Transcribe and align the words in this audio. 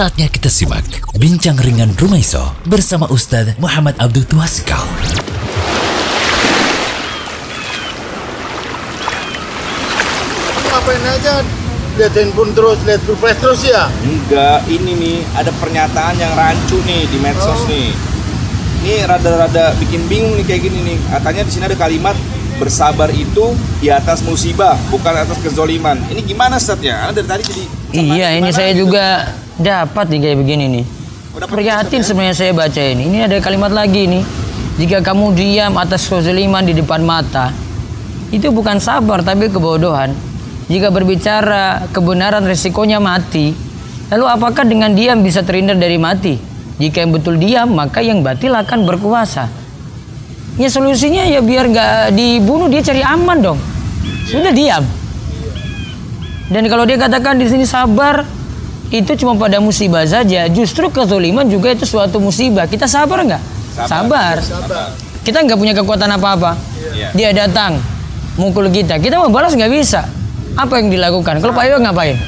Saatnya 0.00 0.32
kita 0.32 0.48
simak 0.48 0.80
Bincang 1.12 1.60
Ringan 1.60 1.92
Rumaiso 1.92 2.40
bersama 2.64 3.04
Ustadz 3.12 3.60
Muhammad 3.60 4.00
Abdul 4.00 4.24
Tuasikal. 4.24 4.80
Ngapain 10.72 11.04
aja 11.04 11.44
lihat 12.00 12.16
handphone 12.16 12.56
terus, 12.56 12.80
lihat 12.88 13.04
surprise 13.04 13.36
terus 13.44 13.60
ya? 13.60 13.92
Enggak, 14.00 14.64
ini 14.72 14.92
nih 14.96 15.18
ada 15.36 15.52
pernyataan 15.60 16.16
yang 16.16 16.32
rancu 16.32 16.80
nih 16.88 17.04
di 17.04 17.20
medsos 17.20 17.60
nih. 17.68 17.92
Ini 18.80 19.04
rada-rada 19.04 19.76
bikin 19.84 20.08
bingung 20.08 20.32
nih 20.32 20.48
kayak 20.48 20.64
gini 20.64 20.96
nih. 20.96 20.98
Katanya 21.12 21.44
di 21.44 21.52
sini 21.52 21.68
ada 21.68 21.76
kalimat 21.76 22.16
bersabar 22.56 23.12
itu 23.12 23.52
di 23.84 23.92
atas 23.92 24.24
musibah, 24.24 24.80
bukan 24.88 25.12
atas 25.12 25.36
kezoliman. 25.44 26.00
Ini 26.08 26.24
gimana 26.24 26.56
Ustaz 26.56 26.80
ya? 26.80 27.04
Karena 27.04 27.20
dari 27.20 27.28
tadi 27.28 27.42
jadi 27.52 27.64
Iya, 27.90 28.28
ini 28.38 28.48
saya 28.54 28.70
gitu. 28.70 28.86
juga 28.86 29.28
dapat 29.60 30.08
nih 30.08 30.20
kayak 30.24 30.36
begini 30.40 30.64
nih. 30.80 30.84
Udah 31.36 31.46
Prihatin 31.46 32.02
ya? 32.02 32.06
sebenarnya 32.06 32.36
saya 32.36 32.52
baca 32.56 32.82
ini. 32.82 33.06
Ini 33.06 33.18
ada 33.30 33.36
kalimat 33.38 33.70
lagi 33.70 34.08
nih. 34.08 34.24
Jika 34.80 35.04
kamu 35.04 35.36
diam 35.36 35.76
atas 35.76 36.08
kezaliman 36.08 36.64
di 36.64 36.72
depan 36.72 37.04
mata, 37.04 37.52
itu 38.32 38.48
bukan 38.48 38.80
sabar 38.80 39.20
tapi 39.20 39.52
kebodohan. 39.52 40.16
Jika 40.70 40.88
berbicara 40.88 41.90
kebenaran 41.92 42.46
resikonya 42.46 42.96
mati, 42.96 43.52
lalu 44.08 44.24
apakah 44.26 44.64
dengan 44.64 44.96
diam 44.96 45.20
bisa 45.20 45.44
terhindar 45.44 45.76
dari 45.76 46.00
mati? 46.00 46.38
Jika 46.80 47.04
yang 47.04 47.12
betul 47.12 47.36
diam, 47.36 47.76
maka 47.76 48.00
yang 48.00 48.24
batil 48.24 48.56
akan 48.56 48.88
berkuasa. 48.88 49.52
Ya 50.56 50.72
solusinya 50.72 51.28
ya 51.28 51.44
biar 51.44 51.68
nggak 51.68 52.16
dibunuh 52.16 52.72
dia 52.72 52.80
cari 52.80 53.04
aman 53.04 53.38
dong. 53.38 53.58
Sudah 54.24 54.54
diam. 54.54 54.82
Dan 56.50 56.66
kalau 56.66 56.82
dia 56.88 56.98
katakan 56.98 57.36
di 57.38 57.46
sini 57.46 57.68
sabar, 57.68 58.24
itu 58.90 59.14
cuma 59.22 59.38
pada 59.38 59.62
musibah 59.62 60.02
saja. 60.02 60.50
Justru 60.50 60.90
kezoliman 60.90 61.46
juga 61.46 61.70
itu 61.70 61.86
suatu 61.86 62.18
musibah. 62.18 62.66
Kita 62.66 62.90
sabar 62.90 63.22
nggak? 63.22 63.42
Sabar. 63.86 64.42
Sabar. 64.42 64.90
Kita 65.22 65.46
nggak 65.46 65.58
punya 65.58 65.74
kekuatan 65.78 66.10
apa-apa. 66.18 66.58
Iya. 66.90 67.08
Dia 67.14 67.30
datang, 67.46 67.78
mukul 68.34 68.66
kita. 68.68 68.98
Kita 68.98 69.22
mau 69.22 69.30
balas 69.30 69.54
nggak 69.54 69.70
bisa. 69.70 70.10
Apa 70.58 70.82
yang 70.82 70.90
dilakukan? 70.90 71.38
Kalau 71.38 71.54
Pak 71.54 71.64
Iwan 71.70 71.86
ngapain? 71.86 72.18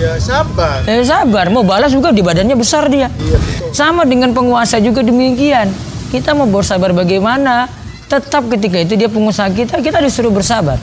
Ya 0.00 0.16
sabar. 0.16 0.80
Ya 0.88 1.04
sabar. 1.04 1.52
Mau 1.52 1.64
balas 1.64 1.92
juga 1.92 2.12
di 2.12 2.24
badannya 2.24 2.56
besar 2.56 2.88
dia. 2.88 3.12
Iya 3.20 3.36
betul. 3.36 3.68
Sama 3.76 4.08
dengan 4.08 4.32
penguasa 4.32 4.80
juga 4.80 5.04
demikian. 5.04 5.68
Kita 6.08 6.32
mau 6.32 6.48
bersabar 6.48 6.96
bagaimana? 6.96 7.68
Tetap 8.06 8.46
ketika 8.48 8.78
itu 8.80 8.94
dia 8.94 9.10
pengusaha 9.10 9.50
kita, 9.50 9.82
kita 9.82 9.98
disuruh 10.00 10.30
bersabar. 10.30 10.78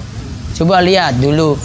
Coba 0.53 0.83
lihat 0.83 1.17
dulu 1.17 1.57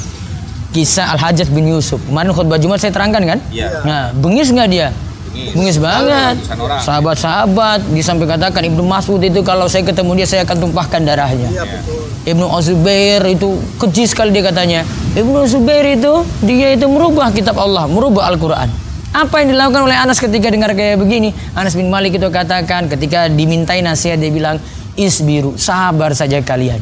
kisah 0.70 1.14
Al 1.14 1.18
Hajjaj 1.18 1.48
bin 1.48 1.68
Yusuf. 1.68 2.00
Kemarin 2.06 2.30
khutbah 2.32 2.58
Jumat 2.60 2.78
saya 2.78 2.92
terangkan 2.92 3.24
kan? 3.24 3.38
Iya. 3.48 3.82
Nah, 3.84 4.02
bengis 4.12 4.52
nggak 4.52 4.68
dia? 4.68 4.88
Bengis. 5.32 5.52
Bengis 5.54 5.76
banget. 5.78 6.34
Ratusan 6.40 6.58
orang. 6.58 6.80
Sahabat-sahabat 6.82 7.80
disampai 7.94 8.26
katakan 8.26 8.62
Ibnu 8.68 8.82
Mas'ud 8.84 9.22
itu 9.22 9.40
kalau 9.44 9.70
saya 9.70 9.84
ketemu 9.86 10.24
dia 10.24 10.26
saya 10.26 10.42
akan 10.44 10.56
tumpahkan 10.68 11.00
darahnya. 11.04 11.48
Iya 11.48 11.64
betul. 11.64 12.00
Ibnu 12.28 12.46
Azubair 12.52 13.22
itu 13.24 13.56
keji 13.80 14.04
sekali 14.04 14.34
dia 14.36 14.44
katanya. 14.44 14.84
Ibnu 15.16 15.48
Azubair 15.48 15.84
itu 15.88 16.24
dia 16.44 16.76
itu 16.76 16.84
merubah 16.84 17.32
kitab 17.32 17.56
Allah, 17.56 17.88
merubah 17.88 18.28
Al-Quran. 18.28 18.68
Apa 19.08 19.40
yang 19.40 19.56
dilakukan 19.56 19.88
oleh 19.88 19.96
Anas 19.96 20.20
ketika 20.20 20.52
dengar 20.52 20.76
kayak 20.76 21.00
begini? 21.00 21.32
Anas 21.56 21.72
bin 21.72 21.88
Malik 21.88 22.20
itu 22.20 22.28
katakan 22.28 22.92
ketika 22.92 23.24
dimintai 23.32 23.80
nasihat 23.80 24.20
dia 24.20 24.28
bilang 24.28 24.60
isbiru, 25.00 25.56
sabar 25.56 26.12
saja 26.12 26.44
kalian. 26.44 26.76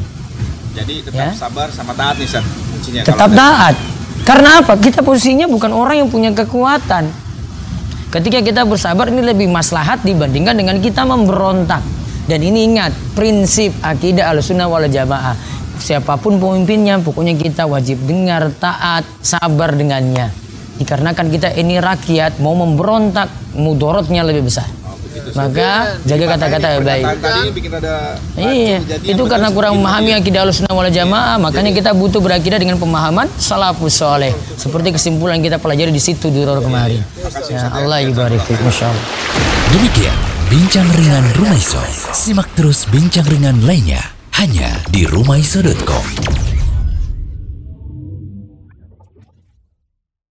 Jadi 0.75 1.07
tetap 1.07 1.15
Ya. 1.15 1.31
sabar 1.31 1.71
sama 1.71 1.95
taat 1.95 2.19
nih. 2.19 2.27
Kuncinya 2.77 3.01
Tetap 3.01 3.29
taat. 3.33 3.75
Karena 4.21 4.61
apa? 4.61 4.77
Kita 4.77 5.01
posisinya 5.01 5.49
bukan 5.49 5.73
orang 5.73 6.05
yang 6.05 6.09
punya 6.13 6.29
kekuatan. 6.35 7.09
Ketika 8.07 8.39
kita 8.39 8.61
bersabar 8.63 9.09
ini 9.11 9.19
lebih 9.19 9.49
maslahat 9.51 10.05
dibandingkan 10.05 10.55
dengan 10.55 10.77
kita 10.79 11.03
memberontak. 11.03 11.81
Dan 12.27 12.43
ini 12.43 12.67
ingat 12.67 12.91
prinsip 13.15 13.71
akidah 13.79 14.35
al-sunnah 14.35 14.67
wal 14.67 14.83
jamaah. 14.83 15.31
Siapa 15.79 16.19
pun 16.19 16.35
pemimpinnya, 16.43 16.99
pokoknya 16.99 17.39
kita 17.39 17.63
wajib 17.63 18.03
dengar, 18.03 18.51
taat, 18.59 19.07
sabar 19.23 19.71
dengannya. 19.71 20.27
Dikarenakan 20.77 21.27
kita 21.31 21.55
ini 21.55 21.79
rakyat 21.79 22.43
mau 22.43 22.53
memberontak, 22.53 23.31
mudorotnya 23.55 24.27
lebih 24.27 24.51
besar. 24.51 24.67
Maka 25.35 25.99
jaga 26.05 26.25
kata-kata 26.37 26.67
yang 26.77 26.83
baik. 26.85 27.03
Pernyataan 27.03 27.19
tadi 27.19 27.39
ini 27.39 27.51
bikin 27.51 27.71
ada 27.75 27.93
Iya, 28.37 28.77
kejadian 28.83 29.11
itu 29.15 29.23
karena 29.27 29.47
kurang 29.51 29.73
memahami 29.81 30.11
akidah 30.15 30.39
Ahlussunnah 30.47 30.73
wal 30.75 30.91
Jamaah, 30.91 31.35
makanya 31.41 31.71
kita 31.73 31.91
butuh 31.91 32.21
berakidah 32.23 32.59
dengan 32.61 32.77
pemahaman 32.79 33.27
salafus 33.35 33.99
soleh. 33.99 34.31
Seperti 34.55 34.95
kesimpulan 34.95 35.43
kita 35.43 35.59
pelajari 35.59 35.91
di 35.91 35.99
situ 35.99 36.31
di 36.31 36.45
Roro 36.45 36.63
kemarin. 36.63 37.03
Ya, 37.51 37.67
Allah 37.73 38.05
ibarik 38.05 38.39
fik, 38.45 38.61
Masya 38.63 38.87
Allah. 38.87 39.05
Demikian 39.75 40.17
Bincang 40.47 40.87
Ringan 40.95 41.27
Rumaiso. 41.35 41.83
Simak 42.15 42.55
terus 42.55 42.87
bincang 42.87 43.27
ringan 43.27 43.67
lainnya 43.67 43.99
hanya 44.39 44.79
di 44.87 45.03
rumaiso.com. 45.03 46.46